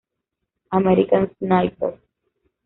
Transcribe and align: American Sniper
American 0.77 1.29
Sniper 1.37 2.01